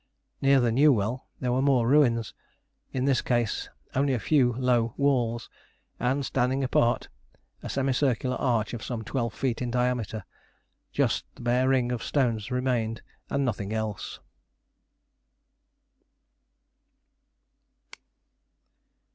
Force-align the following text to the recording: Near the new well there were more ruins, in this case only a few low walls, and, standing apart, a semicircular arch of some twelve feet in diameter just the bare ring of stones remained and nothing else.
Near 0.41 0.59
the 0.59 0.71
new 0.71 0.91
well 0.91 1.27
there 1.39 1.51
were 1.51 1.61
more 1.61 1.87
ruins, 1.87 2.33
in 2.91 3.05
this 3.05 3.21
case 3.21 3.69
only 3.93 4.15
a 4.15 4.19
few 4.19 4.53
low 4.53 4.95
walls, 4.97 5.47
and, 5.99 6.25
standing 6.25 6.63
apart, 6.63 7.07
a 7.61 7.69
semicircular 7.69 8.35
arch 8.37 8.73
of 8.73 8.83
some 8.83 9.03
twelve 9.03 9.31
feet 9.31 9.61
in 9.61 9.69
diameter 9.69 10.25
just 10.91 11.25
the 11.35 11.43
bare 11.43 11.69
ring 11.69 11.91
of 11.91 12.01
stones 12.01 12.49
remained 12.49 13.03
and 13.29 13.45
nothing 13.45 13.73
else. 13.73 14.19